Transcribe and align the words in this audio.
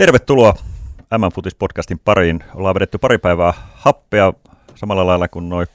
Tervetuloa 0.00 0.54
M-Futis-podcastin 1.18 2.00
pariin. 2.04 2.44
Ollaan 2.54 2.74
vedetty 2.74 2.98
pari 2.98 3.18
päivää 3.18 3.52
happea 3.72 4.32
samalla 4.74 5.06
lailla 5.06 5.28
kuin 5.28 5.48
noin 5.48 5.66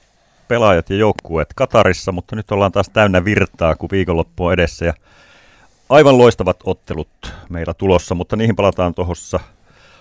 pelaajat 0.48 0.90
ja 0.90 0.96
joukkueet 0.96 1.54
Katarissa, 1.56 2.12
mutta 2.12 2.36
nyt 2.36 2.52
ollaan 2.52 2.72
taas 2.72 2.90
täynnä 2.90 3.26
virtaa, 3.26 3.76
kun 3.76 3.90
viikonloppu 3.92 4.46
on 4.46 4.54
edessä. 4.54 4.86
Ja 4.86 4.94
aivan 5.90 6.18
loistavat 6.18 6.58
ottelut 6.64 7.34
meillä 7.50 7.74
tulossa, 7.74 8.16
mutta 8.16 8.36
niihin 8.36 8.56
palataan 8.56 8.94
tuossa 8.94 9.40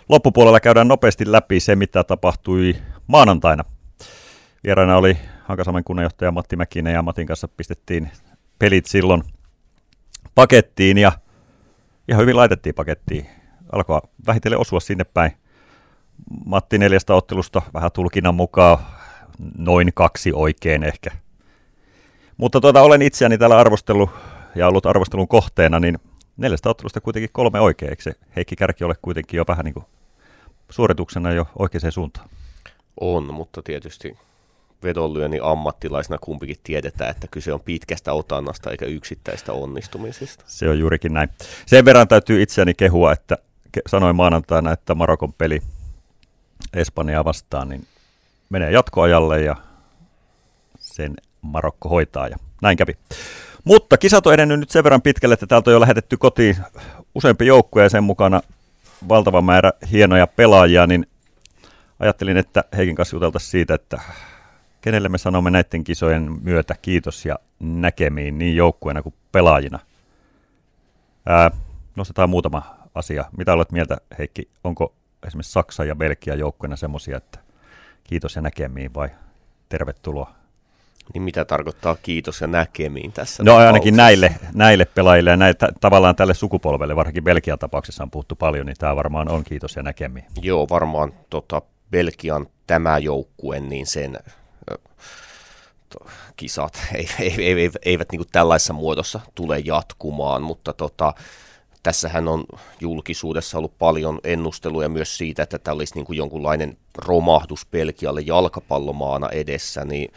loppupuolella. 0.08 0.60
Käydään 0.60 0.88
nopeasti 0.88 1.32
läpi 1.32 1.60
se, 1.60 1.76
mitä 1.76 2.04
tapahtui 2.04 2.76
maanantaina. 3.06 3.64
Vieraana 4.64 4.96
oli 4.96 5.16
Hakasamen 5.44 5.84
kunnanjohtaja 5.84 6.30
Matti 6.30 6.56
Mäkinen 6.56 6.94
ja 6.94 7.02
Matin 7.02 7.26
kanssa 7.26 7.48
pistettiin 7.48 8.10
pelit 8.58 8.86
silloin 8.86 9.22
pakettiin 10.34 10.98
ja 10.98 11.12
ihan 12.08 12.22
hyvin 12.22 12.36
laitettiin 12.36 12.74
pakettiin. 12.74 13.43
Alkoi 13.74 14.00
vähitellen 14.26 14.58
osua 14.58 14.80
sinne 14.80 15.04
päin. 15.04 15.32
Matti 16.44 16.78
neljästä 16.78 17.14
ottelusta 17.14 17.62
vähän 17.74 17.92
tulkinnan 17.92 18.34
mukaan 18.34 18.78
noin 19.58 19.90
kaksi 19.94 20.32
oikein 20.34 20.82
ehkä. 20.82 21.10
Mutta 22.36 22.60
tuota, 22.60 22.82
olen 22.82 23.02
itseäni 23.02 23.38
täällä 23.38 23.58
arvostellut 23.58 24.10
ja 24.54 24.68
ollut 24.68 24.86
arvostelun 24.86 25.28
kohteena, 25.28 25.80
niin 25.80 25.98
neljästä 26.36 26.70
ottelusta 26.70 27.00
kuitenkin 27.00 27.30
kolme 27.32 27.60
oikein. 27.60 27.90
Eikö 27.90 28.02
se 28.02 28.12
Heikki 28.36 28.56
Kärki 28.56 28.84
ole 28.84 28.94
kuitenkin 29.02 29.38
jo 29.38 29.44
vähän 29.48 29.64
niin 29.64 29.74
kuin 29.74 29.86
suorituksena 30.70 31.32
jo 31.32 31.46
oikeaan 31.58 31.92
suuntaan? 31.92 32.28
On, 33.00 33.34
mutta 33.34 33.62
tietysti 33.62 34.18
vedonlyönnin 34.82 35.42
ammattilaisena 35.42 36.18
kumpikin 36.18 36.56
tiedetään, 36.62 37.10
että 37.10 37.26
kyse 37.30 37.52
on 37.52 37.60
pitkästä 37.60 38.12
otannasta 38.12 38.70
eikä 38.70 38.86
yksittäistä 38.86 39.52
onnistumisesta. 39.52 40.44
Se 40.46 40.68
on 40.68 40.78
juurikin 40.78 41.14
näin. 41.14 41.28
Sen 41.66 41.84
verran 41.84 42.08
täytyy 42.08 42.42
itseäni 42.42 42.74
kehua, 42.74 43.12
että 43.12 43.38
sanoin 43.86 44.16
maanantaina, 44.16 44.72
että 44.72 44.94
Marokon 44.94 45.32
peli 45.32 45.62
Espanjaa 46.74 47.24
vastaan, 47.24 47.68
niin 47.68 47.86
menee 48.50 48.70
jatkoajalle 48.70 49.42
ja 49.42 49.56
sen 50.78 51.14
Marokko 51.42 51.88
hoitaa 51.88 52.28
ja 52.28 52.36
näin 52.62 52.76
kävi. 52.76 52.92
Mutta 53.64 53.98
kisat 53.98 54.26
on 54.26 54.34
edennyt 54.34 54.60
nyt 54.60 54.70
sen 54.70 54.84
verran 54.84 55.02
pitkälle, 55.02 55.32
että 55.32 55.46
täältä 55.46 55.70
on 55.70 55.74
jo 55.74 55.80
lähetetty 55.80 56.16
kotiin 56.16 56.56
useampi 57.14 57.46
joukkue 57.46 57.82
ja 57.82 57.88
sen 57.88 58.04
mukana 58.04 58.40
valtava 59.08 59.42
määrä 59.42 59.72
hienoja 59.90 60.26
pelaajia, 60.26 60.86
niin 60.86 61.06
ajattelin, 62.00 62.36
että 62.36 62.64
Heikin 62.76 62.94
kanssa 62.94 63.16
juteltaisiin 63.16 63.50
siitä, 63.50 63.74
että 63.74 64.00
kenelle 64.80 65.08
me 65.08 65.18
sanomme 65.18 65.50
näiden 65.50 65.84
kisojen 65.84 66.38
myötä 66.42 66.74
kiitos 66.82 67.26
ja 67.26 67.38
näkemiin 67.60 68.38
niin 68.38 68.56
joukkueena 68.56 69.02
kuin 69.02 69.14
pelaajina. 69.32 69.78
Ää, 71.26 71.50
nostetaan 71.96 72.30
muutama 72.30 72.76
asia. 72.94 73.24
Mitä 73.36 73.52
olet 73.52 73.72
mieltä, 73.72 73.96
Heikki? 74.18 74.48
Onko 74.64 74.94
esimerkiksi 75.26 75.52
Saksa 75.52 75.84
ja 75.84 75.96
Belgia 75.96 76.34
joukkueena 76.34 76.76
semmoisia, 76.76 77.16
että 77.16 77.38
kiitos 78.04 78.36
ja 78.36 78.42
näkemiin 78.42 78.94
vai 78.94 79.08
tervetuloa? 79.68 80.34
Niin 81.14 81.22
mitä 81.22 81.44
tarkoittaa 81.44 81.96
kiitos 82.02 82.40
ja 82.40 82.46
näkemiin 82.46 83.12
tässä 83.12 83.42
No 83.42 83.56
ainakin 83.56 83.96
näille, 83.96 84.34
näille 84.54 84.84
pelaajille 84.84 85.30
ja 85.30 85.36
näille, 85.36 85.58
tavallaan 85.80 86.16
tälle 86.16 86.34
sukupolvelle, 86.34 86.96
varsinkin 86.96 87.24
Belgian 87.24 87.58
tapauksessa 87.58 88.02
on 88.02 88.10
puhuttu 88.10 88.36
paljon, 88.36 88.66
niin 88.66 88.76
tämä 88.78 88.96
varmaan 88.96 89.28
on 89.28 89.44
kiitos 89.44 89.76
ja 89.76 89.82
näkemiin. 89.82 90.26
Joo, 90.42 90.66
varmaan 90.70 91.12
tota, 91.30 91.62
Belgian 91.90 92.46
tämä 92.66 92.98
joukkue, 92.98 93.60
niin 93.60 93.86
sen 93.86 94.18
kisat 96.36 96.82
ei, 96.94 97.08
ei, 97.20 97.34
ei, 97.38 97.60
ei, 97.60 97.70
eivät 97.84 98.12
niin 98.12 98.22
tällaisessa 98.32 98.72
muodossa 98.72 99.20
tule 99.34 99.58
jatkumaan, 99.58 100.42
mutta 100.42 100.72
tota, 100.72 101.14
tässähän 101.84 102.28
on 102.28 102.44
julkisuudessa 102.80 103.58
ollut 103.58 103.78
paljon 103.78 104.20
ennusteluja 104.24 104.88
myös 104.88 105.18
siitä, 105.18 105.42
että 105.42 105.58
tämä 105.58 105.74
olisi 105.74 105.94
niin 105.94 106.04
kuin 106.04 106.16
jonkunlainen 106.16 106.76
romahdus 106.98 107.66
Belgialle 107.70 108.20
jalkapallomaana 108.20 109.28
edessä, 109.28 109.84
niin 109.84 110.12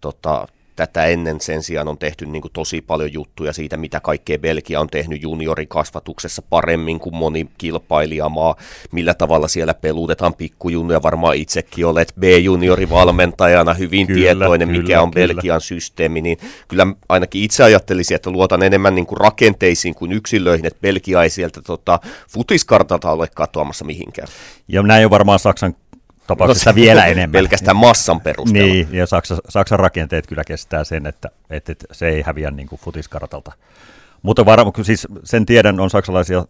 tota, 0.00 0.46
tätä 0.78 1.04
ennen 1.04 1.40
sen 1.40 1.62
sijaan 1.62 1.88
on 1.88 1.98
tehty 1.98 2.26
niin 2.26 2.42
kuin 2.42 2.52
tosi 2.52 2.80
paljon 2.80 3.12
juttuja 3.12 3.52
siitä, 3.52 3.76
mitä 3.76 4.00
kaikkea 4.00 4.38
Belgia 4.38 4.80
on 4.80 4.88
tehnyt 4.88 5.22
juniorikasvatuksessa 5.22 6.42
paremmin 6.42 7.00
kuin 7.00 7.16
moni 7.16 7.48
kilpailijamaa, 7.58 8.56
millä 8.92 9.14
tavalla 9.14 9.48
siellä 9.48 9.74
pelutetaan 9.74 10.34
pikkujunnuja, 10.34 11.02
varmaan 11.02 11.36
itsekin 11.36 11.86
olet 11.86 12.14
B-juniorivalmentajana 12.20 13.74
hyvin 13.74 14.06
kyllä, 14.06 14.20
tietoinen, 14.20 14.68
kyllä, 14.68 14.82
mikä 14.82 15.02
on 15.02 15.10
kyllä. 15.10 15.26
Belgian 15.26 15.60
systeemi, 15.60 16.20
niin 16.20 16.38
kyllä 16.68 16.86
ainakin 17.08 17.42
itse 17.42 17.64
ajattelisin, 17.64 18.14
että 18.14 18.30
luotan 18.30 18.62
enemmän 18.62 18.94
niin 18.94 19.06
kuin 19.06 19.20
rakenteisiin 19.20 19.94
kuin 19.94 20.12
yksilöihin, 20.12 20.66
että 20.66 20.80
Belgia 20.82 21.22
ei 21.22 21.30
sieltä 21.30 21.62
tota, 21.62 22.00
futiskartalta 22.30 23.10
ole 23.10 23.28
katoamassa 23.34 23.84
mihinkään. 23.84 24.28
Ja 24.68 24.82
näin 24.82 25.04
on 25.04 25.10
varmaan 25.10 25.38
Saksan 25.38 25.74
tapauksessa 26.28 26.70
no, 26.70 26.74
vielä 26.74 27.06
enemmän. 27.06 27.32
Pelkästään 27.32 27.76
massan 27.76 28.20
perusteella. 28.20 28.72
Niin, 28.72 28.88
ja 28.92 29.06
Saksa, 29.06 29.36
Saksan 29.48 29.78
rakenteet 29.78 30.26
kyllä 30.26 30.44
kestää 30.44 30.84
sen, 30.84 31.06
että, 31.06 31.30
että, 31.50 31.72
että 31.72 31.86
se 31.92 32.08
ei 32.08 32.22
häviä 32.22 32.50
niin 32.50 32.68
kuin 32.68 32.80
futiskartalta. 32.80 33.52
Mutta 34.22 34.44
varmaan, 34.44 34.84
siis 34.84 35.06
sen 35.24 35.46
tiedän, 35.46 35.80
on 35.80 35.90
saksalaisia 35.90 36.44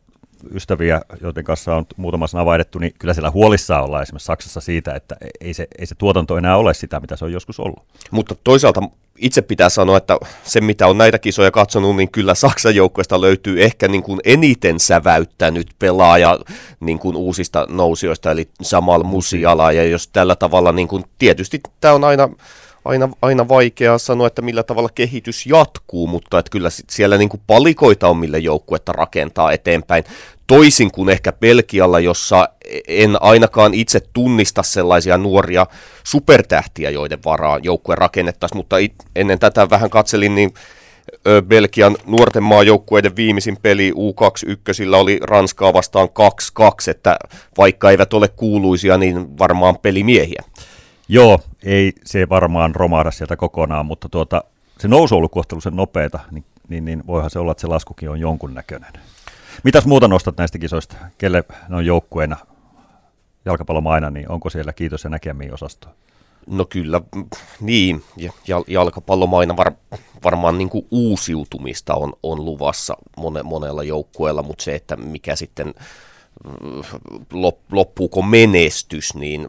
ystäviä, 0.54 1.00
joiden 1.20 1.44
kanssa 1.44 1.76
on 1.76 1.86
muutama 1.96 2.26
sana 2.26 2.44
vaihdettu, 2.44 2.78
niin 2.78 2.94
kyllä 2.98 3.14
siellä 3.14 3.30
huolissaan 3.30 3.84
ollaan 3.84 4.02
esimerkiksi 4.02 4.26
Saksassa 4.26 4.60
siitä, 4.60 4.94
että 4.94 5.16
ei 5.40 5.54
se, 5.54 5.68
ei 5.78 5.86
se 5.86 5.94
tuotanto 5.94 6.38
enää 6.38 6.56
ole 6.56 6.74
sitä, 6.74 7.00
mitä 7.00 7.16
se 7.16 7.24
on 7.24 7.32
joskus 7.32 7.60
ollut. 7.60 7.82
Mutta 8.10 8.34
toisaalta 8.44 8.80
itse 9.18 9.42
pitää 9.42 9.68
sanoa, 9.68 9.96
että 9.96 10.18
se 10.44 10.60
mitä 10.60 10.86
on 10.86 10.98
näitä 10.98 11.18
kisoja 11.18 11.50
katsonut, 11.50 11.96
niin 11.96 12.10
kyllä 12.10 12.34
Saksan 12.34 12.74
joukkueesta 12.74 13.20
löytyy 13.20 13.62
ehkä 13.62 13.88
niin 13.88 14.02
kuin 14.02 14.20
eniten 14.24 14.80
säväyttänyt 14.80 15.66
pelaaja 15.78 16.38
niin 16.80 16.98
kuin 16.98 17.16
uusista 17.16 17.66
nousijoista, 17.68 18.30
eli 18.30 18.48
Samal 18.62 19.02
Musiala, 19.02 19.72
ja 19.72 19.84
jos 19.84 20.08
tällä 20.08 20.36
tavalla, 20.36 20.72
niin 20.72 20.88
kuin, 20.88 21.04
tietysti 21.18 21.60
tämä 21.80 21.94
on 21.94 22.04
aina 22.04 22.28
aina, 22.88 23.08
aina 23.22 23.48
vaikea 23.48 23.98
sanoa, 23.98 24.26
että 24.26 24.42
millä 24.42 24.62
tavalla 24.62 24.88
kehitys 24.94 25.46
jatkuu, 25.46 26.06
mutta 26.06 26.38
että 26.38 26.50
kyllä 26.50 26.68
siellä 26.90 27.18
niin 27.18 27.28
kuin 27.28 27.40
palikoita 27.46 28.08
on, 28.08 28.16
mille 28.16 28.38
joukkuetta 28.38 28.92
rakentaa 28.92 29.52
eteenpäin. 29.52 30.04
Toisin 30.46 30.90
kuin 30.90 31.08
ehkä 31.08 31.32
Belgialla, 31.32 32.00
jossa 32.00 32.48
en 32.88 33.22
ainakaan 33.22 33.74
itse 33.74 34.00
tunnista 34.12 34.62
sellaisia 34.62 35.18
nuoria 35.18 35.66
supertähtiä, 36.04 36.90
joiden 36.90 37.18
varaan 37.24 37.64
joukkue 37.64 37.94
rakennettaisiin, 37.94 38.56
mutta 38.56 38.76
ennen 39.16 39.38
tätä 39.38 39.70
vähän 39.70 39.90
katselin, 39.90 40.34
niin 40.34 40.54
Belgian 41.42 41.96
nuorten 42.06 42.42
maajoukkueiden 42.42 43.16
viimeisin 43.16 43.56
peli 43.62 43.92
U21 43.92 44.94
oli 44.94 45.18
Ranskaa 45.22 45.72
vastaan 45.72 46.08
2-2, 46.60 46.90
että 46.90 47.16
vaikka 47.58 47.90
eivät 47.90 48.14
ole 48.14 48.28
kuuluisia, 48.28 48.98
niin 48.98 49.38
varmaan 49.38 49.78
pelimiehiä. 49.78 50.42
Joo, 51.08 51.40
ei 51.62 51.92
se 52.04 52.28
varmaan 52.28 52.74
romahda 52.74 53.10
sieltä 53.10 53.36
kokonaan, 53.36 53.86
mutta 53.86 54.08
tuota, 54.08 54.44
se 54.78 54.88
nousu 54.88 55.14
on 55.14 55.16
ollut 55.16 55.32
kohtuullisen 55.32 55.76
nopeata, 55.76 56.18
niin, 56.30 56.44
niin, 56.68 56.84
niin 56.84 57.02
voihan 57.06 57.30
se 57.30 57.38
olla, 57.38 57.52
että 57.52 57.60
se 57.60 57.66
laskukin 57.66 58.10
on 58.10 58.20
jonkunnäköinen. 58.20 58.92
Mitäs 59.64 59.86
muuta 59.86 60.08
nostat 60.08 60.36
näistä 60.36 60.58
kisoista? 60.58 60.96
Kelle 61.18 61.44
ne 61.68 61.76
on 61.76 61.86
joukkueena 61.86 62.36
jalkapallomaina, 63.44 64.10
niin 64.10 64.30
onko 64.30 64.50
siellä 64.50 64.72
kiitos 64.72 65.04
ja 65.04 65.10
näkemiin 65.10 65.54
osasto? 65.54 65.88
No 66.46 66.64
kyllä, 66.64 67.00
niin. 67.60 68.04
Ja 68.16 68.62
jalkapallomaina 68.66 69.56
var, 69.56 69.72
varmaan 70.24 70.58
niin 70.58 70.68
kuin 70.68 70.86
uusiutumista 70.90 71.94
on, 71.94 72.12
on 72.22 72.44
luvassa 72.44 72.96
mone, 73.16 73.42
monella 73.42 73.82
joukkueella, 73.82 74.42
mutta 74.42 74.64
se, 74.64 74.74
että 74.74 74.96
mikä 74.96 75.36
sitten 75.36 75.74
mm, 76.44 76.82
loppuuko 77.72 78.22
menestys, 78.22 79.14
niin 79.14 79.48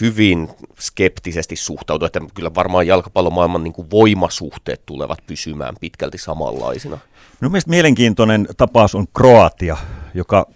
hyvin 0.00 0.48
skeptisesti 0.78 1.56
suhtautua, 1.56 2.06
että 2.06 2.20
kyllä 2.34 2.54
varmaan 2.54 2.86
jalkapallomaailman 2.86 3.64
niin 3.64 3.72
kuin 3.72 3.90
voimasuhteet 3.90 4.86
tulevat 4.86 5.18
pysymään 5.26 5.74
pitkälti 5.80 6.18
samanlaisina. 6.18 6.98
No 7.40 7.48
mielestäni 7.48 7.76
mielenkiintoinen 7.76 8.48
tapaus 8.56 8.94
on 8.94 9.06
Kroatia, 9.16 9.76
joka 10.14 10.46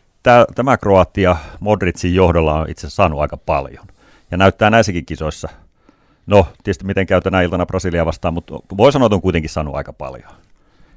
tämä 0.54 0.76
Kroatia 0.76 1.36
Modricin 1.60 2.14
johdolla 2.14 2.54
on 2.54 2.70
itse 2.70 2.80
asiassa 2.80 2.96
saanut 2.96 3.20
aika 3.20 3.36
paljon. 3.36 3.86
Ja 4.30 4.36
näyttää 4.36 4.70
näissäkin 4.70 5.06
kisoissa, 5.06 5.48
no 6.26 6.46
tietysti 6.64 6.84
miten 6.84 7.06
käy 7.06 7.20
tänä 7.20 7.42
iltana 7.42 7.66
Brasilia 7.66 8.06
vastaan, 8.06 8.34
mutta 8.34 8.54
voi 8.76 8.92
sanoa, 8.92 9.06
että 9.06 9.14
on 9.14 9.22
kuitenkin 9.22 9.50
saanut 9.50 9.74
aika 9.74 9.92
paljon. 9.92 10.30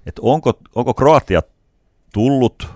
Et 0.05 0.19
onko, 0.21 0.53
onko 0.75 0.93
Kroatia 0.93 1.41
tullut 2.13 2.69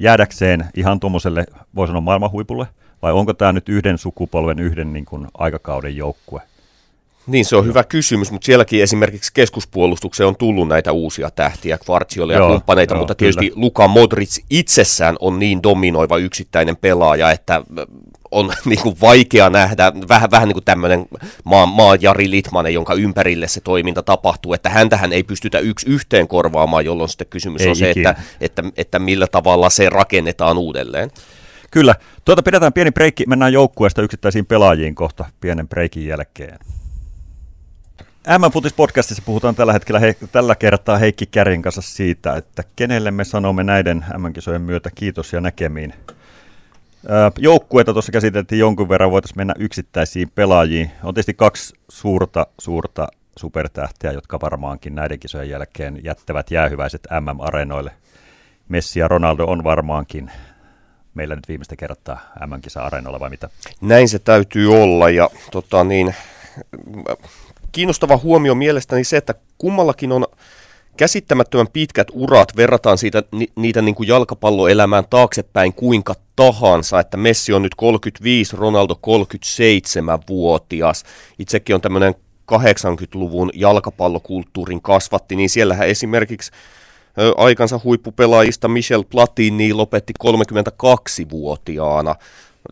jäädäkseen 0.00 0.64
ihan 0.76 1.00
tuommoiselle, 1.00 1.46
voi 1.74 1.86
sanoa 1.86 2.00
maailman 2.00 2.30
huipulle– 2.30 2.66
vai 3.02 3.12
onko 3.12 3.34
tämä 3.34 3.52
nyt 3.52 3.68
yhden 3.68 3.98
sukupolven, 3.98 4.58
yhden 4.58 4.92
niin 4.92 5.04
kuin, 5.04 5.28
aikakauden 5.34 5.96
joukkue? 5.96 6.42
Niin, 7.26 7.44
se 7.44 7.56
on 7.56 7.66
hyvä 7.66 7.84
kysymys, 7.84 8.32
mutta 8.32 8.46
sielläkin 8.46 8.82
esimerkiksi 8.82 9.32
keskuspuolustukseen 9.34 10.28
on 10.28 10.36
tullut 10.36 10.68
näitä 10.68 10.92
uusia 10.92 11.30
tähtiä, 11.30 11.78
Kvartsiolle 11.78 12.32
ja 12.34 12.46
kumppaneita, 12.46 12.94
joo, 12.94 12.98
mutta 12.98 13.14
tietysti 13.14 13.50
kyllä. 13.50 13.60
Luka 13.60 13.88
Modric 13.88 14.38
itsessään 14.50 15.16
on 15.20 15.38
niin 15.38 15.62
dominoiva 15.62 16.16
yksittäinen 16.16 16.76
pelaaja, 16.76 17.30
että 17.30 17.62
on 18.30 18.52
niin 18.64 18.82
kuin 18.82 18.96
vaikea 19.00 19.50
nähdä, 19.50 19.92
vähän, 20.08 20.30
vähän 20.30 20.48
niin 20.48 20.54
kuin 20.54 20.64
tämmöinen 20.64 21.06
maa, 21.44 21.66
maa 21.66 21.96
Jari 22.00 22.30
Litmanen, 22.30 22.74
jonka 22.74 22.94
ympärille 22.94 23.48
se 23.48 23.60
toiminta 23.60 24.02
tapahtuu, 24.02 24.54
että 24.54 24.70
häntähän 24.70 25.12
ei 25.12 25.22
pystytä 25.22 25.58
yksi 25.58 25.90
yhteen 25.90 26.28
korvaamaan, 26.28 26.84
jolloin 26.84 27.08
sitten 27.08 27.26
kysymys 27.26 27.62
ei 27.62 27.68
on 27.68 27.76
se, 27.76 27.90
että, 27.90 28.14
että, 28.40 28.62
että 28.76 28.98
millä 28.98 29.26
tavalla 29.26 29.70
se 29.70 29.88
rakennetaan 29.88 30.58
uudelleen. 30.58 31.10
Kyllä. 31.72 31.94
Tuota 32.24 32.42
pidetään 32.42 32.72
pieni 32.72 32.90
breikki, 32.90 33.24
mennään 33.26 33.52
joukkueesta 33.52 34.02
yksittäisiin 34.02 34.46
pelaajiin 34.46 34.94
kohta 34.94 35.24
pienen 35.40 35.68
breikin 35.68 36.06
jälkeen. 36.06 36.58
M-Futis 38.38 38.72
podcastissa 38.72 39.22
puhutaan 39.26 39.54
tällä 39.54 39.72
hetkellä 39.72 39.98
he, 40.00 40.16
tällä 40.32 40.54
kertaa 40.54 40.98
Heikki 40.98 41.26
Kärin 41.26 41.62
kanssa 41.62 41.82
siitä, 41.82 42.36
että 42.36 42.62
kenelle 42.76 43.10
me 43.10 43.24
sanomme 43.24 43.64
näiden 43.64 44.04
M-kisojen 44.18 44.62
myötä 44.62 44.90
kiitos 44.94 45.32
ja 45.32 45.40
näkemiin. 45.40 45.94
Joukkueita 47.38 47.92
tuossa 47.92 48.12
käsiteltiin 48.12 48.58
jonkun 48.58 48.88
verran, 48.88 49.10
voitaisiin 49.10 49.38
mennä 49.38 49.54
yksittäisiin 49.58 50.30
pelaajiin. 50.34 50.90
On 51.02 51.14
tietysti 51.14 51.34
kaksi 51.34 51.74
suurta, 51.88 52.46
suurta 52.58 53.08
supertähtiä, 53.38 54.12
jotka 54.12 54.40
varmaankin 54.40 54.94
näiden 54.94 55.20
kisojen 55.20 55.48
jälkeen 55.48 56.00
jättävät 56.04 56.50
jäähyväiset 56.50 57.08
MM-areenoille. 57.20 57.92
Messi 58.68 59.00
ja 59.00 59.08
Ronaldo 59.08 59.44
on 59.44 59.64
varmaankin 59.64 60.30
meillä 61.14 61.36
nyt 61.36 61.48
viimeistä 61.48 61.76
kertaa 61.76 62.20
MM-kisa-areenoilla 62.46 63.20
vai 63.20 63.30
mitä? 63.30 63.50
Näin 63.80 64.08
se 64.08 64.18
täytyy 64.18 64.82
olla 64.82 65.10
ja 65.10 65.30
tota 65.50 65.84
niin, 65.84 66.14
kiinnostava 67.72 68.16
huomio 68.16 68.54
mielestäni 68.54 69.04
se, 69.04 69.16
että 69.16 69.34
kummallakin 69.58 70.12
on 70.12 70.26
käsittämättömän 70.96 71.68
pitkät 71.72 72.08
urat, 72.12 72.56
verrataan 72.56 72.98
siitä, 72.98 73.22
ni, 73.32 73.48
niitä 73.56 73.82
niin 73.82 73.94
kuin 73.94 74.08
jalkapalloelämään 74.08 75.04
taaksepäin 75.10 75.72
kuinka 75.72 76.14
tahansa, 76.36 77.00
että 77.00 77.16
Messi 77.16 77.52
on 77.52 77.62
nyt 77.62 77.74
35, 77.74 78.56
Ronaldo 78.56 78.94
37-vuotias. 78.94 81.04
Itsekin 81.38 81.74
on 81.74 81.80
tämmöinen 81.80 82.14
80-luvun 82.52 83.50
jalkapallokulttuurin 83.54 84.82
kasvatti, 84.82 85.36
niin 85.36 85.50
siellähän 85.50 85.88
esimerkiksi 85.88 86.50
aikansa 87.36 87.80
huippupelaajista 87.84 88.68
Michel 88.68 89.04
Platini 89.10 89.72
lopetti 89.72 90.12
32-vuotiaana. 90.24 92.14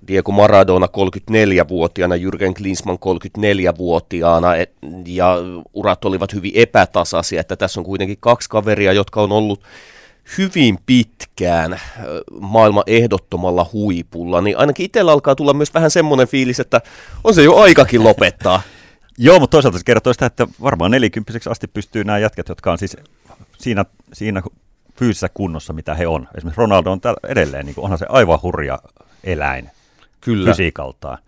Diego 0.08 0.32
Maradona 0.32 0.87
34-vuotiaana, 0.87 2.16
Jürgen 2.16 2.54
Klinsmann 2.56 2.98
34-vuotiaana 2.98 4.56
et, 4.56 4.72
ja 5.06 5.37
urat 5.75 6.04
olivat 6.04 6.32
hyvin 6.32 6.52
epätasaisia, 6.54 7.40
että 7.40 7.56
tässä 7.56 7.81
on 7.81 7.84
kuitenkin 7.84 8.16
kaksi 8.20 8.48
kaveria, 8.48 8.92
jotka 8.92 9.22
on 9.22 9.32
ollut 9.32 9.62
hyvin 10.38 10.78
pitkään 10.87 11.81
maailman 12.40 12.84
ehdottomalla 12.87 13.66
huipulla, 13.72 14.40
niin 14.40 14.58
ainakin 14.58 14.87
itsellä 14.87 15.12
alkaa 15.12 15.34
tulla 15.34 15.54
myös 15.54 15.75
vähän 15.75 15.90
semmoinen 15.90 16.28
fiilis, 16.28 16.60
että 16.60 16.81
on 17.25 17.34
se 17.34 17.42
jo 17.42 17.56
aikakin 17.56 18.04
lopettaa. 18.04 18.62
Joo, 19.19 19.40
mutta 19.40 19.54
toisaalta 19.54 19.78
se 19.78 19.84
kertoo 19.84 20.12
sitä, 20.12 20.26
että 20.26 20.46
varmaan 20.62 20.90
nelikymppiseksi 20.90 21.50
asti 21.50 21.66
pystyy 21.69 22.04
nämä 22.04 22.19
jätkät, 22.19 22.48
jotka 22.48 22.72
on 22.72 22.78
siis 22.78 22.96
siinä, 23.60 23.84
siinä 24.12 24.42
fyysisessä 24.96 25.28
kunnossa, 25.28 25.72
mitä 25.72 25.94
he 25.94 26.06
on. 26.06 26.28
Esimerkiksi 26.36 26.60
Ronaldo 26.60 26.92
on 26.92 27.00
edelleen, 27.28 27.66
niin 27.66 27.74
kuin, 27.74 27.84
onhan 27.84 27.98
se 27.98 28.06
aivan 28.08 28.38
hurja 28.42 28.78
eläin 29.24 29.70
Kyllä. 30.20 30.50
fysiikaltaan. 30.50 31.18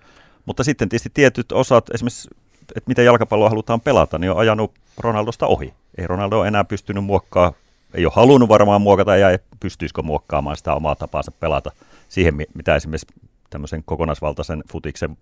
Mutta 0.47 0.65
sitten 0.65 0.89
tietysti 0.89 1.11
tietyt 1.15 1.53
osat, 1.53 1.91
esimerkiksi, 1.95 2.29
että 2.77 2.89
miten 2.89 3.05
jalkapalloa 3.05 3.49
halutaan 3.49 3.81
pelata, 3.81 4.19
niin 4.19 4.31
on 4.31 4.39
ajanut 4.39 4.73
Ronaldosta 4.99 5.47
ohi. 5.47 5.75
Ei 5.99 6.07
Ronaldo 6.07 6.39
ole 6.39 6.49
enää 6.49 6.65
pystynyt 6.65 7.05
muokkaamaan, 7.05 7.55
ei 7.95 8.05
ole 8.07 8.13
halunnut 8.17 8.49
varmaan 8.49 8.83
muokata 8.83 9.17
ja 9.17 9.31
ei 9.31 9.39
pystyisikö 9.61 10.03
muokkaamaan 10.03 10.57
sitä 10.57 10.75
omaa 10.75 10.95
tapaansa 10.95 11.31
pelata 11.31 11.71
siihen, 12.09 12.35
mitä 12.55 12.77
esimerkiksi 12.77 13.07
tämmöisen 13.51 13.83
kokonaisvaltaisen 13.85 14.63
futiksen 14.73 15.17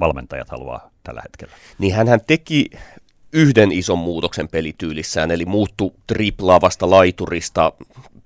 valmentajat 0.00 0.48
haluaa 0.48 0.90
tällä 1.04 1.22
hetkellä. 1.22 1.54
Niin 1.78 1.94
hän 1.94 2.20
teki 2.26 2.70
yhden 3.34 3.72
ison 3.72 3.98
muutoksen 3.98 4.48
pelityylissään, 4.48 5.30
eli 5.30 5.44
muuttu 5.44 5.94
triplaavasta 6.06 6.90
laiturista 6.90 7.72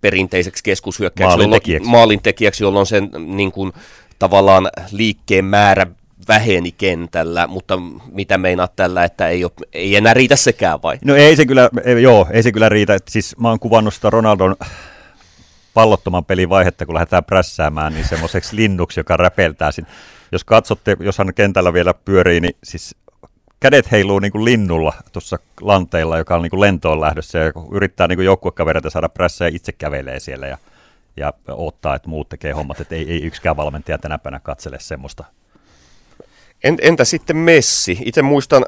perinteiseksi 0.01 0.65
keskushyökkäyksi, 0.65 1.37
maalintekijäksi, 1.37 1.89
maalintekijäksi 1.91 2.65
jolloin 2.65 2.87
sen 2.87 3.11
niin 3.27 3.53
kuin, 3.53 3.73
tavallaan 4.19 4.71
liikkeen 4.93 5.45
määrä 5.45 5.87
väheni 6.29 6.73
kentällä, 6.73 7.47
mutta 7.47 7.79
mitä 8.13 8.39
meinaat 8.39 8.77
tällä, 8.77 9.05
että 9.05 9.29
ei, 9.29 9.45
ole, 9.45 9.53
ei 9.73 9.97
enää 9.97 10.15
riitä 10.15 10.37
sekään 10.37 10.83
vai? 10.83 10.99
No 11.05 11.15
ei 11.15 11.37
se 11.37 11.47
kyllä, 11.47 11.71
ei, 11.85 12.03
joo, 12.03 12.27
ei 12.31 12.43
se 12.43 12.53
kyllä 12.53 12.69
riitä. 12.69 12.99
Siis 13.09 13.37
mä 13.39 13.49
oon 13.49 13.61
kuvannut 13.61 13.95
sitä 13.95 14.11
Ronaldon 14.11 14.57
pallottoman 15.75 16.25
pelin 16.25 16.49
vaihetta, 16.49 16.87
kun 16.87 16.95
lähdetään 16.95 17.25
prässäämään, 17.25 17.95
niin 17.95 18.09
semmoiseksi 18.09 18.57
linnuksi, 18.57 19.01
joka 19.01 19.17
räpeltää 19.17 19.73
sinne. 19.73 19.91
Jos 20.33 20.45
katsotte, 20.45 20.97
jos 21.01 21.19
hän 21.19 21.35
kentällä 21.35 21.73
vielä 21.73 21.95
pyörii, 21.95 22.41
niin 22.41 22.57
siis 22.65 22.97
kädet 23.61 23.91
heiluu 23.91 24.19
niin 24.19 24.33
kuin 24.33 24.45
linnulla 24.45 24.93
tuossa 25.13 25.39
lanteilla, 25.61 26.19
joka 26.19 26.37
on 26.37 26.43
niin 26.43 26.51
kuin 26.51 26.61
lentoon 26.61 27.01
lähdössä 27.01 27.39
ja 27.39 27.53
yrittää 27.73 28.09
niin 28.09 28.25
joukkuekavereita 28.25 28.91
saada 28.91 29.09
prässä 29.09 29.45
ja 29.45 29.51
itse 29.55 29.73
kävelee 29.73 30.21
siellä 30.21 30.47
ja, 30.47 30.59
ja 31.17 31.33
ottaa, 31.49 31.95
että 31.95 32.09
muut 32.09 32.29
tekee 32.29 32.53
hommat, 32.53 32.81
että 32.81 32.95
ei, 32.95 33.11
ei 33.11 33.23
yksikään 33.23 33.57
valmentaja 33.57 33.99
tänä 33.99 34.19
päivänä 34.19 34.41
katsele 34.41 34.81
semmoista. 34.81 35.25
Entä 36.63 37.05
sitten 37.05 37.37
Messi? 37.37 37.99
Itse 38.05 38.23
muistan, 38.23 38.65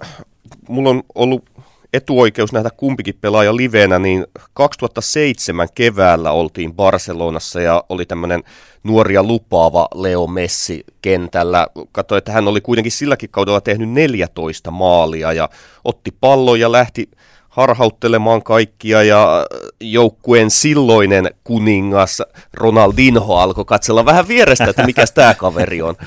mulla 0.68 0.90
on 0.90 1.02
ollut 1.14 1.50
etuoikeus 1.92 2.52
nähdä 2.52 2.70
kumpikin 2.76 3.18
pelaaja 3.20 3.56
livenä, 3.56 3.98
niin 3.98 4.26
2007 4.54 5.68
keväällä 5.74 6.32
oltiin 6.32 6.74
Barcelonassa 6.74 7.60
ja 7.60 7.84
oli 7.88 8.06
tämmöinen 8.06 8.42
nuoria 8.82 9.22
lupaava 9.22 9.88
Leo 9.94 10.26
Messi 10.26 10.84
kentällä. 11.02 11.66
Katsoin, 11.92 12.18
että 12.18 12.32
hän 12.32 12.48
oli 12.48 12.60
kuitenkin 12.60 12.92
silläkin 12.92 13.30
kaudella 13.30 13.60
tehnyt 13.60 13.90
14 13.90 14.70
maalia 14.70 15.32
ja 15.32 15.48
otti 15.84 16.14
pallon 16.20 16.60
ja 16.60 16.72
lähti 16.72 17.10
harhauttelemaan 17.48 18.42
kaikkia 18.42 19.02
ja 19.02 19.46
joukkueen 19.80 20.50
silloinen 20.50 21.30
kuningas 21.44 22.22
Ronaldinho 22.54 23.36
alkoi 23.36 23.64
katsella 23.64 24.04
vähän 24.04 24.28
vierestä, 24.28 24.64
että 24.64 24.86
mikä 24.86 25.04
tämä 25.14 25.34
kaveri 25.34 25.82
on. 25.82 25.94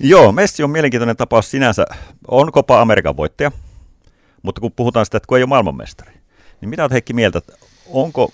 Joo, 0.00 0.32
Messi 0.32 0.62
on 0.62 0.70
mielenkiintoinen 0.70 1.16
tapaus 1.16 1.50
sinänsä. 1.50 1.86
On 2.28 2.52
Copa 2.52 2.80
Amerikan 2.80 3.16
voittaja, 3.16 3.52
mutta 4.46 4.60
kun 4.60 4.72
puhutaan 4.72 5.06
sitä, 5.06 5.16
että 5.16 5.26
kun 5.26 5.38
ei 5.38 5.42
ole 5.42 5.48
maailmanmestari, 5.48 6.12
niin 6.60 6.68
mitä 6.68 6.82
olet 6.82 6.92
Heikki 6.92 7.12
mieltä, 7.12 7.38
että 7.38 7.52
onko 7.86 8.32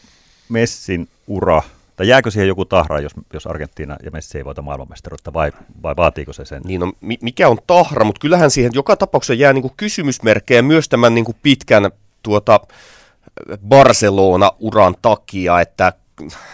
Messin 0.49 1.09
ura, 1.26 1.62
tai 1.97 2.09
jääkö 2.09 2.31
siihen 2.31 2.49
joku 2.49 2.64
tahra, 2.64 3.00
jos, 3.00 3.12
jos 3.32 3.47
Argentiina 3.47 3.97
ja 4.05 4.11
Messi 4.11 4.38
ei 4.38 4.44
voita 4.44 4.62
maailmanmestaruutta, 4.62 5.32
vai, 5.32 5.53
vai 5.82 5.97
vaatiiko 5.97 6.32
se 6.32 6.44
sen? 6.44 6.62
Niin 6.64 6.81
no, 6.81 6.93
mikä 7.00 7.49
on 7.49 7.59
tahra, 7.67 8.05
mutta 8.05 8.20
kyllähän 8.20 8.50
siihen 8.50 8.73
joka 8.75 8.97
tapauksessa 8.97 9.35
jää 9.35 9.53
niin 9.53 9.62
kuin 9.62 9.75
kysymysmerkkejä 9.76 10.62
myös 10.62 10.88
tämän 10.88 11.14
niin 11.14 11.25
kuin 11.25 11.37
pitkän 11.43 11.91
tuota, 12.23 12.61
Barcelona-uran 13.69 14.94
takia, 15.03 15.61
että 15.61 15.93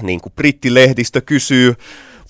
niin 0.03 0.21
kuin 0.21 0.33
brittilehdistö 0.37 1.21
kysyy 1.21 1.75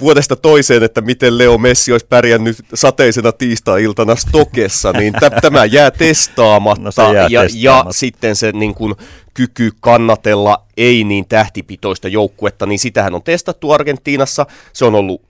vuodesta 0.01 0.37
toiseen, 0.37 0.83
että 0.83 1.01
miten 1.01 1.39
Leo 1.39 1.59
Messi 1.59 1.93
olisi 1.93 2.07
pärjännyt 2.07 2.57
sateisena 2.75 3.33
tiistai-iltana 3.33 4.17
Stokessa, 4.17 4.93
niin 4.93 5.13
t- 5.13 5.41
tämä 5.43 5.65
jää 5.65 5.91
testaamatta. 5.91 7.03
No 7.03 7.13
jää 7.13 7.27
ja, 7.31 7.43
testaamatta. 7.43 7.89
ja 7.89 7.93
sitten 7.93 8.37
se 8.37 8.53
niin 8.53 8.75
kuin, 8.75 8.95
kyky 9.35 9.71
kannatella 9.81 10.65
ei 10.77 11.05
niin 11.05 11.29
tähtipitoista 11.29 12.09
joukkuetta, 12.09 12.67
niin 12.67 12.79
sitähän 12.79 13.15
on 13.15 13.23
testattu 13.23 13.71
Argentiinassa. 13.71 14.47
Se 14.73 14.85
on 14.85 14.95
ollut 14.95 15.23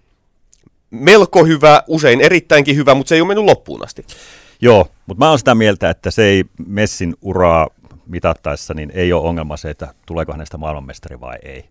melko 0.90 1.44
hyvä, 1.44 1.82
usein 1.87 2.20
erittäinkin 2.20 2.76
hyvä, 2.76 2.94
mutta 2.94 3.08
se 3.08 3.14
ei 3.14 3.20
ole 3.20 3.28
mennyt 3.28 3.44
loppuun 3.44 3.84
asti. 3.84 4.04
Joo, 4.60 4.88
mutta 5.06 5.25
mä 5.25 5.28
oon 5.28 5.38
sitä 5.38 5.54
mieltä, 5.54 5.90
että 5.90 6.10
se 6.10 6.25
ei 6.25 6.44
Messin 6.66 7.14
uraa 7.22 7.68
mitattaessa, 8.06 8.75
niin 8.75 8.92
ei 8.94 9.12
ole 9.12 9.28
ongelma 9.28 9.56
se, 9.56 9.70
että 9.70 9.94
tuleeko 10.06 10.32
hänestä 10.32 10.58
maailmanmestari 10.58 11.20
vai 11.20 11.37
ei 11.42 11.64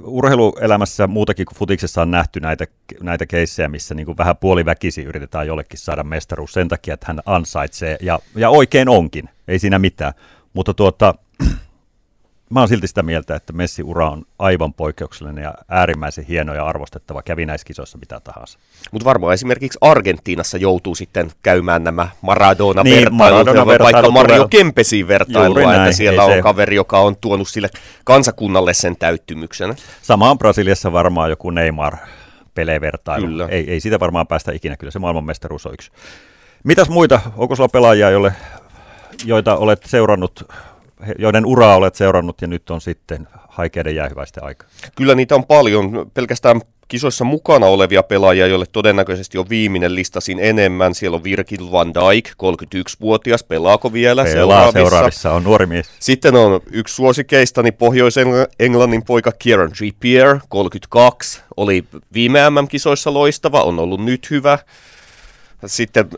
urheiluelämässä 0.00 1.06
muutakin 1.06 1.46
kuin 1.46 1.56
futiksessa 1.56 2.02
on 2.02 2.10
nähty 2.10 2.40
näitä, 2.40 2.66
näitä 3.00 3.26
keissejä, 3.26 3.68
missä 3.68 3.94
niin 3.94 4.18
vähän 4.18 4.36
puoliväkisi 4.36 5.02
yritetään 5.02 5.46
jollekin 5.46 5.78
saada 5.78 6.04
mestaruus 6.04 6.52
sen 6.52 6.68
takia, 6.68 6.94
että 6.94 7.06
hän 7.06 7.20
ansaitsee, 7.26 7.96
ja, 8.00 8.18
ja 8.36 8.50
oikein 8.50 8.88
onkin, 8.88 9.28
ei 9.48 9.58
siinä 9.58 9.78
mitään. 9.78 10.12
Mutta 10.52 10.74
tuota, 10.74 11.14
mä 12.52 12.60
oon 12.60 12.68
silti 12.68 12.86
sitä 12.86 13.02
mieltä, 13.02 13.36
että 13.36 13.52
Messi-ura 13.52 14.10
on 14.10 14.22
aivan 14.38 14.74
poikkeuksellinen 14.74 15.44
ja 15.44 15.54
äärimmäisen 15.68 16.24
hieno 16.24 16.54
ja 16.54 16.66
arvostettava, 16.66 17.22
kävi 17.22 17.46
näissä 17.46 17.64
kisoissa 17.64 17.98
mitä 17.98 18.20
tahansa. 18.20 18.58
Mutta 18.92 19.04
varmaan 19.04 19.34
esimerkiksi 19.34 19.78
Argentiinassa 19.80 20.58
joutuu 20.58 20.94
sitten 20.94 21.30
käymään 21.42 21.84
nämä 21.84 22.08
Maradona-vertailut, 22.22 22.84
niin, 22.84 23.14
Maradona 23.14 23.66
vaikka 23.66 24.10
Mario 24.10 24.48
Kempesiin 24.48 25.08
vertailua, 25.08 25.62
näin, 25.62 25.82
että 25.82 25.96
siellä 25.96 26.24
on 26.24 26.32
se... 26.32 26.42
kaveri, 26.42 26.76
joka 26.76 26.98
on 26.98 27.16
tuonut 27.20 27.48
sille 27.48 27.68
kansakunnalle 28.04 28.74
sen 28.74 28.96
täyttymyksen. 28.96 29.74
Sama 30.02 30.30
on 30.30 30.38
Brasiliassa 30.38 30.92
varmaan 30.92 31.30
joku 31.30 31.50
Neymar 31.50 31.96
pelevertailu. 32.54 33.26
Kyllä. 33.26 33.46
Ei, 33.48 33.70
ei 33.70 33.80
sitä 33.80 34.00
varmaan 34.00 34.26
päästä 34.26 34.52
ikinä, 34.52 34.76
kyllä 34.76 34.90
se 34.90 34.98
maailmanmestaruus 34.98 35.66
on 35.66 35.74
yksi. 35.74 35.90
Mitäs 36.64 36.88
muita, 36.88 37.20
onko 37.36 37.56
sulla 37.56 37.68
pelaajia, 37.68 38.10
joille, 38.10 38.32
joita 39.24 39.56
olet 39.56 39.82
seurannut 39.86 40.52
joiden 41.18 41.46
uraa 41.46 41.76
olet 41.76 41.94
seurannut 41.94 42.42
ja 42.42 42.46
nyt 42.48 42.70
on 42.70 42.80
sitten 42.80 43.28
haikeiden 43.48 43.96
jäähyväisten 43.96 44.44
aika? 44.44 44.66
Kyllä 44.94 45.14
niitä 45.14 45.34
on 45.34 45.46
paljon. 45.46 46.10
Pelkästään 46.14 46.60
kisoissa 46.88 47.24
mukana 47.24 47.66
olevia 47.66 48.02
pelaajia, 48.02 48.46
joille 48.46 48.66
todennäköisesti 48.72 49.38
on 49.38 49.48
viimeinen 49.48 49.94
listasin 49.94 50.38
enemmän. 50.40 50.94
Siellä 50.94 51.16
on 51.16 51.24
Virgil 51.24 51.70
van 51.72 51.94
Dijk, 51.94 52.28
31-vuotias, 52.28 53.44
pelaako 53.44 53.92
vielä 53.92 54.22
Pelaa 54.24 54.34
seuraavissa? 54.34 54.78
seuraavissa, 54.78 55.32
on 55.32 55.44
nuori 55.44 55.66
mies. 55.66 55.90
Sitten 56.00 56.34
on 56.34 56.60
yksi 56.70 56.94
suosikeistani 56.94 57.72
Pohjois-Englannin 57.72 59.04
poika 59.06 59.32
Kieran 59.38 59.72
Trippier, 59.72 60.38
32, 60.48 61.42
oli 61.56 61.84
viime 62.14 62.50
MM-kisoissa 62.50 63.14
loistava, 63.14 63.62
on 63.62 63.78
ollut 63.78 64.04
nyt 64.04 64.30
hyvä. 64.30 64.58
Sitten 65.66 66.08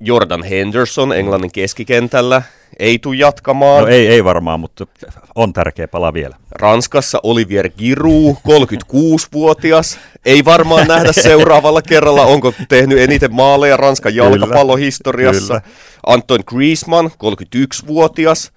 Jordan 0.00 0.42
Henderson 0.42 1.12
Englannin 1.12 1.52
keskikentällä 1.52 2.42
ei 2.78 2.98
tule 2.98 3.16
jatkamaan. 3.16 3.82
No 3.82 3.88
ei, 3.88 4.08
ei 4.08 4.24
varmaan, 4.24 4.60
mutta 4.60 4.86
on 5.34 5.52
tärkeä 5.52 5.88
pala 5.88 6.14
vielä. 6.14 6.36
Ranskassa 6.50 7.20
Olivier 7.22 7.70
Giroud, 7.78 8.34
36-vuotias. 8.34 9.98
Ei 10.24 10.44
varmaan 10.44 10.86
nähdä 10.86 11.12
seuraavalla 11.12 11.82
kerralla, 11.82 12.22
onko 12.22 12.54
tehnyt 12.68 12.98
eniten 12.98 13.34
maaleja 13.34 13.76
Ranskan 13.76 14.14
jalkapallohistoriassa. 14.14 15.60
Kyllä. 15.60 15.74
Antoine 16.06 16.44
Griezmann, 16.44 17.10
31-vuotias. 17.10 18.52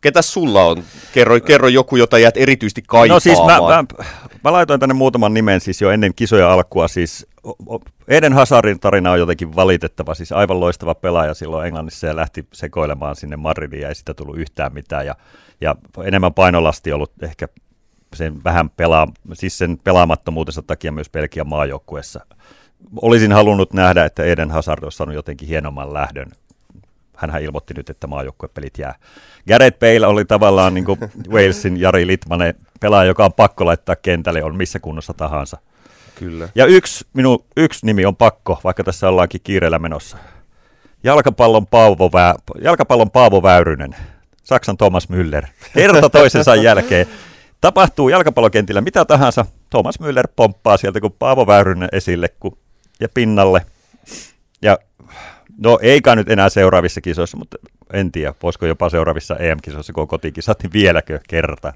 Ketäs 0.00 0.32
sulla 0.32 0.64
on? 0.64 0.82
Kerro, 1.12 1.40
kerro 1.40 1.68
joku, 1.68 1.96
jota 1.96 2.18
jäät 2.18 2.36
erityisesti 2.36 2.82
kaipaamaan. 2.86 3.16
No 3.16 3.20
siis 3.20 3.38
mä, 3.38 3.60
mä, 3.60 3.84
mä 4.44 4.52
laitoin 4.52 4.80
tänne 4.80 4.94
muutaman 4.94 5.34
nimen 5.34 5.60
siis 5.60 5.80
jo 5.80 5.90
ennen 5.90 6.14
kisoja 6.14 6.52
alkua. 6.52 6.88
Siis 6.88 7.26
Eden 8.08 8.32
Hazardin 8.32 8.80
tarina 8.80 9.12
on 9.12 9.18
jotenkin 9.18 9.56
valitettava, 9.56 10.14
siis 10.14 10.32
aivan 10.32 10.60
loistava 10.60 10.94
pelaaja 10.94 11.34
silloin 11.34 11.66
Englannissa 11.66 12.06
ja 12.06 12.16
lähti 12.16 12.46
sekoilemaan 12.52 13.16
sinne 13.16 13.36
Madridiin 13.36 13.82
ja 13.82 13.88
ei 13.88 13.94
sitä 13.94 14.14
tullut 14.14 14.38
yhtään 14.38 14.72
mitään. 14.72 15.06
Ja, 15.06 15.14
ja 15.60 15.76
enemmän 16.04 16.34
painolasti 16.34 16.92
ollut 16.92 17.12
ehkä 17.22 17.48
sen 18.14 18.44
vähän 18.44 18.70
pelaa, 18.70 19.08
siis 19.32 19.58
sen 19.58 19.78
pelaamattomuutensa 19.84 20.62
takia 20.62 20.92
myös 20.92 21.10
Belgian 21.10 21.48
maajoukkueessa. 21.48 22.20
Olisin 23.02 23.32
halunnut 23.32 23.72
nähdä, 23.72 24.04
että 24.04 24.24
Eden 24.24 24.50
Hazard 24.50 24.82
olisi 24.82 24.96
saanut 24.96 25.14
jotenkin 25.14 25.48
hienomman 25.48 25.94
lähdön. 25.94 26.26
Hänhän 27.16 27.42
ilmoitti 27.42 27.74
nyt, 27.74 27.90
että 27.90 28.06
maajoukkuepelit 28.06 28.78
jää. 28.78 28.94
Gareth 29.48 29.78
Bale 29.78 30.06
oli 30.06 30.24
tavallaan 30.24 30.74
niin 30.74 30.84
kuin 30.84 30.98
Walesin 31.32 31.80
Jari 31.80 32.06
Litmanen 32.06 32.54
pelaaja, 32.80 33.08
joka 33.08 33.24
on 33.24 33.32
pakko 33.32 33.66
laittaa 33.66 33.96
kentälle, 33.96 34.42
on 34.42 34.56
missä 34.56 34.80
kunnossa 34.80 35.14
tahansa. 35.14 35.58
Kyllä. 36.18 36.48
Ja 36.54 36.66
yksi, 36.66 37.06
minun, 37.12 37.44
yksi 37.56 37.86
nimi 37.86 38.06
on 38.06 38.16
pakko, 38.16 38.60
vaikka 38.64 38.84
tässä 38.84 39.08
ollaankin 39.08 39.40
kiireellä 39.44 39.78
menossa. 39.78 40.16
Jalkapallon 41.04 41.66
Paavo, 41.66 42.10
Vä, 42.12 42.34
jalkapallon 42.62 43.10
Paavo 43.10 43.42
Väyrynen, 43.42 43.96
Saksan 44.42 44.76
Thomas 44.76 45.08
Müller, 45.10 45.46
kerta 45.74 46.10
toisensa 46.10 46.54
jälkeen. 46.68 47.06
Tapahtuu 47.60 48.08
jalkapallokentillä 48.08 48.80
mitä 48.80 49.04
tahansa, 49.04 49.46
Thomas 49.70 50.00
Müller 50.00 50.28
pomppaa 50.36 50.76
sieltä 50.76 51.00
kuin 51.00 51.14
Paavo 51.18 51.46
Väyrynen 51.46 51.88
esille 51.92 52.28
kun, 52.40 52.58
ja 53.00 53.08
pinnalle. 53.14 53.66
Ja 54.62 54.78
no 55.58 55.78
eikä 55.82 56.16
nyt 56.16 56.30
enää 56.30 56.48
seuraavissa 56.48 57.00
kisoissa, 57.00 57.36
mutta 57.36 57.56
en 57.92 58.12
tiedä, 58.12 58.34
voisiko 58.42 58.66
jopa 58.66 58.88
seuraavissa 58.88 59.36
EM-kisoissa, 59.36 59.92
kun 59.92 60.08
kotikisat, 60.08 60.62
niin 60.62 60.72
vieläkö 60.72 61.20
kerta. 61.28 61.72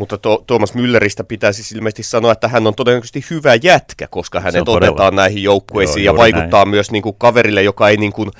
Mutta 0.00 0.18
to, 0.18 0.44
Tuomas 0.46 0.74
Mülleristä 0.74 1.24
pitäisi 1.28 1.62
siis 1.62 1.72
ilmeisesti 1.72 2.02
sanoa, 2.02 2.32
että 2.32 2.48
hän 2.48 2.66
on 2.66 2.74
todennäköisesti 2.74 3.24
hyvä 3.30 3.54
jätkä, 3.62 4.06
koska 4.06 4.40
hänet 4.40 4.60
on 4.60 4.64
todella. 4.64 4.92
otetaan 4.92 5.16
näihin 5.16 5.42
joukkueisiin 5.42 6.04
Joo, 6.04 6.14
ja 6.14 6.18
vaikuttaa 6.18 6.64
näin. 6.64 6.68
myös 6.68 6.90
niin 6.90 7.02
kuin 7.02 7.16
kaverille, 7.18 7.62
joka 7.62 7.88
ei 7.88 7.96
niin 7.96 8.12
kuin, 8.12 8.30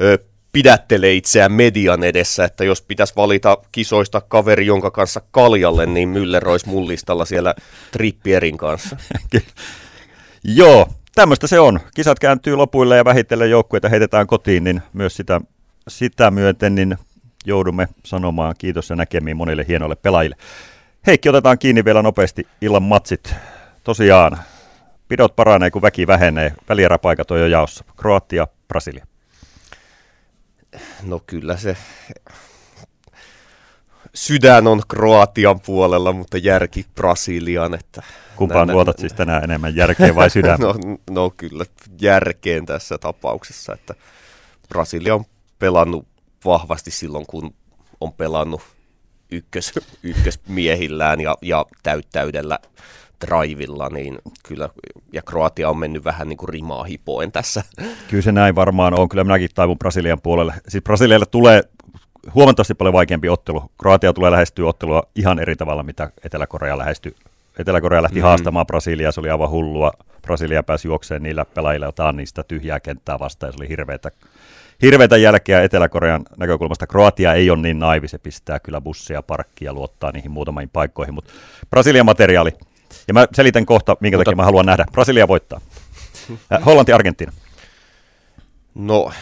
ö, 0.00 0.18
pidättele 0.52 1.14
itseään 1.14 1.52
median 1.52 2.04
edessä, 2.04 2.44
että 2.44 2.64
jos 2.64 2.82
pitäisi 2.82 3.12
valita 3.16 3.58
kisoista 3.72 4.20
kaveri, 4.20 4.66
jonka 4.66 4.90
kanssa 4.90 5.20
kaljalle, 5.30 5.86
niin 5.86 6.08
Müller 6.14 6.48
olisi 6.48 6.68
mun 6.68 6.88
listalla 6.88 7.24
siellä 7.24 7.54
Trippierin 7.92 8.56
kanssa. 8.56 8.96
Joo, 10.44 10.88
tämmöistä 11.14 11.46
se 11.46 11.60
on. 11.60 11.80
Kisat 11.94 12.18
kääntyy 12.18 12.56
lopuille 12.56 12.96
ja 12.96 13.04
vähitellen 13.04 13.50
joukkueita 13.50 13.88
heitetään 13.88 14.26
kotiin, 14.26 14.64
niin 14.64 14.82
myös 14.92 15.16
sitä, 15.16 15.40
sitä 15.88 16.30
myöten 16.30 16.74
niin 16.74 16.96
joudumme 17.46 17.88
sanomaan 18.04 18.54
kiitos 18.58 18.90
ja 18.90 18.96
näkemiin 18.96 19.36
monille 19.36 19.64
hienoille 19.68 19.96
pelaajille. 19.96 20.36
Heikki, 21.06 21.28
otetaan 21.28 21.58
kiinni 21.58 21.84
vielä 21.84 22.02
nopeasti 22.02 22.46
illan 22.60 22.82
matsit. 22.82 23.34
Tosiaan, 23.84 24.38
pidot 25.08 25.36
paranee, 25.36 25.70
kun 25.70 25.82
väki 25.82 26.06
vähenee. 26.06 26.52
Välieräpaikat 26.68 27.30
on 27.30 27.40
jo 27.40 27.46
jaossa. 27.46 27.84
Kroatia, 27.96 28.46
Brasilia. 28.68 29.06
No 31.02 31.22
kyllä 31.26 31.56
se 31.56 31.76
sydän 34.14 34.66
on 34.66 34.82
Kroatian 34.88 35.60
puolella, 35.60 36.12
mutta 36.12 36.38
järki 36.38 36.86
Brasilian. 36.94 37.74
Että 37.74 38.02
Kumpaan 38.36 38.68
Nä- 38.68 38.74
luotat 38.74 38.98
siis 38.98 39.12
tänään 39.12 39.44
enemmän, 39.44 39.76
järkeä 39.76 40.14
vai 40.14 40.30
sydäntä? 40.30 40.66
No, 40.66 40.74
no 41.10 41.30
kyllä, 41.36 41.64
järkeen 42.00 42.66
tässä 42.66 42.98
tapauksessa, 42.98 43.72
että 43.72 43.94
Brasilia 44.68 45.14
on 45.14 45.24
pelannut 45.58 46.06
vahvasti 46.44 46.90
silloin, 46.90 47.26
kun 47.26 47.54
on 48.00 48.12
pelannut 48.12 48.75
ykkös, 49.30 49.72
ykkösmiehillään 50.02 51.20
ja, 51.20 51.36
ja 51.42 51.66
täyttäydellä 51.82 52.58
drivilla, 53.26 53.88
niin 53.88 54.18
kyllä, 54.48 54.68
ja 55.12 55.22
Kroatia 55.22 55.70
on 55.70 55.78
mennyt 55.78 56.04
vähän 56.04 56.28
niin 56.28 56.36
kuin 56.36 56.48
rimaa 56.48 56.84
hipoen 56.84 57.32
tässä. 57.32 57.62
Kyllä 58.08 58.22
se 58.22 58.32
näin 58.32 58.54
varmaan 58.54 59.00
on. 59.00 59.08
Kyllä 59.08 59.24
minäkin 59.24 59.50
taivun 59.54 59.78
Brasilian 59.78 60.20
puolelle. 60.20 60.54
Siis 60.68 60.84
Brasilialle 60.84 61.26
tulee 61.26 61.62
huomattavasti 62.34 62.74
paljon 62.74 62.92
vaikeampi 62.92 63.28
ottelu. 63.28 63.70
Kroatia 63.80 64.12
tulee 64.12 64.30
lähestyä 64.30 64.66
ottelua 64.66 65.02
ihan 65.14 65.38
eri 65.38 65.56
tavalla, 65.56 65.82
mitä 65.82 66.10
Etelä-Korea 66.24 66.78
lähestyi. 66.78 67.14
Etelä-Korea 67.58 68.02
lähti 68.02 68.14
mm-hmm. 68.14 68.28
haastamaan 68.28 68.66
Brasiliaa, 68.66 69.12
se 69.12 69.20
oli 69.20 69.30
aivan 69.30 69.50
hullua. 69.50 69.92
Brasilia 70.22 70.62
pääsi 70.62 70.88
juokseen 70.88 71.22
niillä 71.22 71.44
pelaajilla, 71.44 71.86
jotain 71.86 72.16
niistä 72.16 72.42
tyhjää 72.42 72.80
kenttää 72.80 73.18
vastaan, 73.18 73.48
ja 73.48 73.52
se 73.52 73.58
oli 73.60 73.68
hirveätä, 73.68 74.10
hirveätä 74.82 75.16
jälkeä 75.16 75.62
Etelä-Korean 75.62 76.24
näkökulmasta. 76.36 76.86
Kroatia 76.86 77.34
ei 77.34 77.50
ole 77.50 77.58
niin 77.62 77.78
naivi, 77.78 78.08
se 78.08 78.18
pistää 78.18 78.60
kyllä 78.60 78.80
bussia 78.80 79.22
parkkia 79.22 79.66
ja 79.68 79.72
luottaa 79.72 80.12
niihin 80.12 80.30
muutamiin 80.30 80.68
paikkoihin, 80.68 81.14
mutta 81.14 81.32
Brasilian 81.70 82.06
materiaali. 82.06 82.50
Ja 83.08 83.14
mä 83.14 83.26
selitän 83.34 83.66
kohta, 83.66 83.96
minkä 84.00 84.16
Mutta- 84.16 84.24
takia 84.30 84.36
mä 84.36 84.44
haluan 84.44 84.66
nähdä. 84.66 84.84
Brasilia 84.92 85.28
voittaa. 85.28 85.60
Äh, 86.52 86.64
Hollanti, 86.64 86.92
Argentiina. 86.92 87.32
No, 88.74 89.12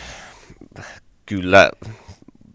kyllä 1.26 1.70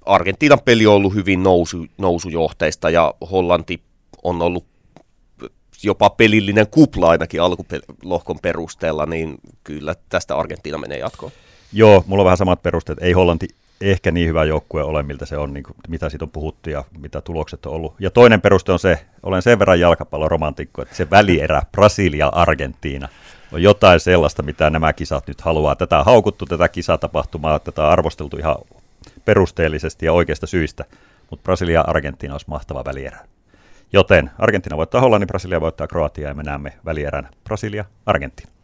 Argentiinan 0.05 0.59
peli 0.65 0.85
on 0.87 0.93
ollut 0.93 1.13
hyvin 1.13 1.43
nousu, 1.43 1.85
nousujohteista 1.97 2.89
ja 2.89 3.13
Hollanti 3.31 3.81
on 4.23 4.41
ollut 4.41 4.65
jopa 5.83 6.09
pelillinen 6.09 6.67
kupla 6.67 7.09
ainakin 7.09 7.41
alkulohkon 7.41 8.39
perusteella, 8.41 9.05
niin 9.05 9.37
kyllä 9.63 9.95
tästä 10.09 10.35
Argentiina 10.35 10.77
menee 10.77 10.97
jatkoon. 10.97 11.31
Joo, 11.73 12.03
mulla 12.07 12.21
on 12.21 12.25
vähän 12.25 12.37
samat 12.37 12.63
perusteet. 12.63 12.99
Ei 13.01 13.11
Hollanti 13.11 13.47
ehkä 13.81 14.11
niin 14.11 14.27
hyvä 14.27 14.43
joukkue 14.43 14.83
ole, 14.83 15.03
miltä 15.03 15.25
se 15.25 15.37
on, 15.37 15.53
niin 15.53 15.63
kuin, 15.63 15.75
mitä 15.87 16.09
siitä 16.09 16.25
on 16.25 16.31
puhuttu 16.31 16.69
ja 16.69 16.83
mitä 16.99 17.21
tulokset 17.21 17.65
on 17.65 17.73
ollut. 17.73 17.95
Ja 17.99 18.09
toinen 18.09 18.41
peruste 18.41 18.71
on 18.71 18.79
se, 18.79 19.05
olen 19.23 19.41
sen 19.41 19.59
verran 19.59 19.79
jalkapalloromantikko, 19.79 20.81
että 20.81 20.95
se 20.95 21.09
välierä 21.09 21.61
Brasilia-Argentiina 21.71 23.09
on 23.51 23.63
jotain 23.63 23.99
sellaista, 23.99 24.43
mitä 24.43 24.69
nämä 24.69 24.93
kisat 24.93 25.27
nyt 25.27 25.41
haluaa. 25.41 25.75
Tätä 25.75 25.99
on 25.99 26.05
haukuttu, 26.05 26.45
tätä 26.45 26.67
kisatapahtumaa, 26.67 27.59
tätä 27.59 27.83
on 27.83 27.89
arvosteltu 27.89 28.37
ihan 28.37 28.55
perusteellisesti 29.25 30.05
ja 30.05 30.13
oikeista 30.13 30.47
syistä, 30.47 30.85
mutta 31.29 31.43
Brasilia-Argentiina 31.43 32.33
olisi 32.33 32.49
mahtava 32.49 32.85
välierä. 32.85 33.17
Joten 33.93 34.31
Argentiina 34.39 34.77
voittaa 34.77 35.01
Hollannin, 35.01 35.27
Brasilia 35.27 35.61
voittaa 35.61 35.87
Kroatia 35.87 36.27
ja 36.27 36.33
me 36.33 36.43
näemme 36.43 36.73
välierän 36.85 37.29
Brasilia-Argentiina. 37.43 38.58